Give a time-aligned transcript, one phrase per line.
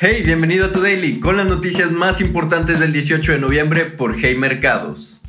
[0.00, 4.14] Hey, bienvenido a tu Daily con las noticias más importantes del 18 de noviembre por
[4.16, 5.20] Hey Mercados.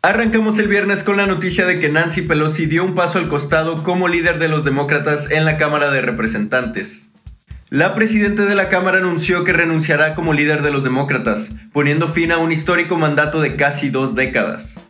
[0.00, 3.82] Arrancamos el viernes con la noticia de que Nancy Pelosi dio un paso al costado
[3.82, 7.10] como líder de los demócratas en la Cámara de Representantes.
[7.68, 12.32] La presidenta de la Cámara anunció que renunciará como líder de los demócratas, poniendo fin
[12.32, 14.80] a un histórico mandato de casi dos décadas.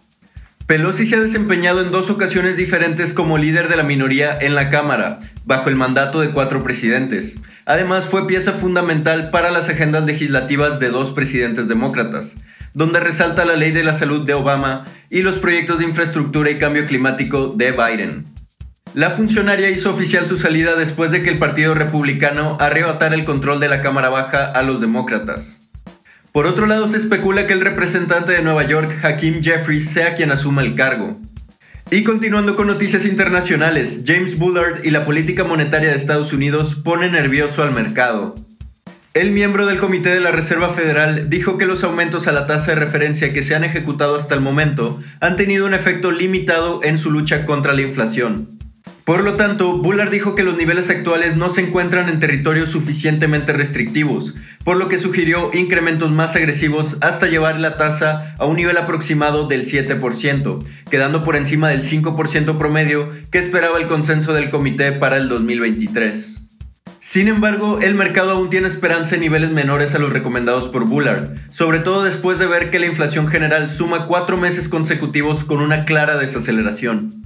[0.67, 4.71] Pelosi se ha desempeñado en dos ocasiones diferentes como líder de la minoría en la
[4.71, 7.39] Cámara, bajo el mandato de cuatro presidentes.
[7.67, 12.37] Además, fue pieza fundamental para las agendas legislativas de dos presidentes demócratas,
[12.75, 16.59] donde resalta la ley de la salud de Obama y los proyectos de infraestructura y
[16.59, 18.25] cambio climático de Biden.
[18.95, 23.61] La funcionaria hizo oficial su salida después de que el Partido Republicano arrebatara el control
[23.61, 25.61] de la Cámara Baja a los demócratas.
[26.33, 30.31] Por otro lado, se especula que el representante de Nueva York, Hakeem Jeffries, sea quien
[30.33, 31.21] asuma el cargo.
[31.93, 37.13] Y continuando con noticias internacionales, James Bullard y la política monetaria de Estados Unidos ponen
[37.13, 38.37] nervioso al mercado.
[39.13, 42.71] El miembro del Comité de la Reserva Federal dijo que los aumentos a la tasa
[42.71, 46.97] de referencia que se han ejecutado hasta el momento han tenido un efecto limitado en
[46.97, 48.60] su lucha contra la inflación.
[49.11, 53.53] Por lo tanto, Bullard dijo que los niveles actuales no se encuentran en territorios suficientemente
[53.53, 58.77] restrictivos, por lo que sugirió incrementos más agresivos hasta llevar la tasa a un nivel
[58.77, 64.93] aproximado del 7%, quedando por encima del 5% promedio que esperaba el consenso del comité
[64.93, 66.43] para el 2023.
[67.01, 71.31] Sin embargo, el mercado aún tiene esperanza en niveles menores a los recomendados por Bullard,
[71.51, 75.85] sobre todo después de ver que la inflación general suma cuatro meses consecutivos con una
[75.85, 77.20] clara desaceleración.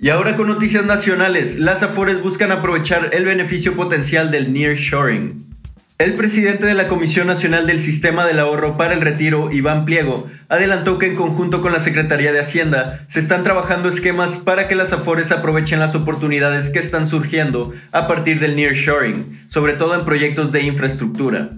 [0.00, 5.44] Y ahora con noticias nacionales, las Afores buscan aprovechar el beneficio potencial del nearshoring.
[5.98, 10.30] El presidente de la Comisión Nacional del Sistema del Ahorro para el Retiro, Iván Pliego,
[10.48, 14.76] adelantó que en conjunto con la Secretaría de Hacienda se están trabajando esquemas para que
[14.76, 20.04] las Afores aprovechen las oportunidades que están surgiendo a partir del nearshoring, sobre todo en
[20.04, 21.50] proyectos de infraestructura.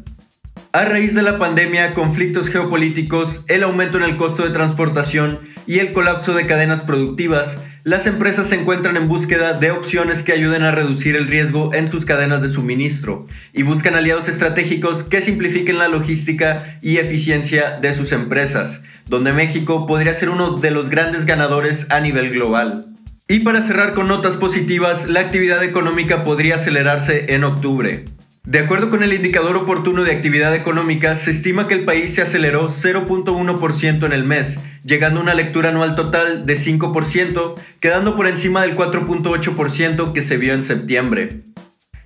[0.72, 5.80] A raíz de la pandemia, conflictos geopolíticos, el aumento en el costo de transportación y
[5.80, 10.64] el colapso de cadenas productivas, las empresas se encuentran en búsqueda de opciones que ayuden
[10.64, 15.78] a reducir el riesgo en sus cadenas de suministro y buscan aliados estratégicos que simplifiquen
[15.78, 21.24] la logística y eficiencia de sus empresas, donde México podría ser uno de los grandes
[21.24, 22.94] ganadores a nivel global.
[23.28, 28.04] Y para cerrar con notas positivas, la actividad económica podría acelerarse en octubre.
[28.44, 32.22] De acuerdo con el indicador oportuno de actividad económica, se estima que el país se
[32.22, 38.26] aceleró 0.1% en el mes, llegando a una lectura anual total de 5%, quedando por
[38.26, 41.42] encima del 4.8% que se vio en septiembre.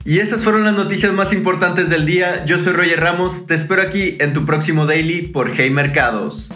[0.05, 2.45] Y esas fueron las noticias más importantes del día.
[2.45, 6.51] Yo soy Roger Ramos, te espero aquí en tu próximo daily por Hey Mercados.